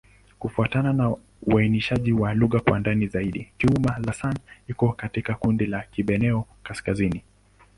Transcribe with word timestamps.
Kufuatana 0.39 0.93
na 0.93 1.15
uainishaji 1.41 2.11
wa 2.13 2.33
lugha 2.33 2.59
kwa 2.59 2.79
ndani 2.79 3.07
zaidi, 3.07 3.51
Kiuma'-Lasan 3.57 4.35
iko 4.67 4.93
katika 4.93 5.33
kundi 5.33 5.65
la 5.65 5.81
Kiborneo-Kaskazini. 5.91 7.23